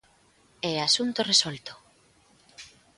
E 0.69 0.71
asunto 0.87 1.19
resolto. 1.31 1.73